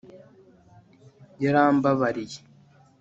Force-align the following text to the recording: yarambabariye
yarambabariye 1.43 2.39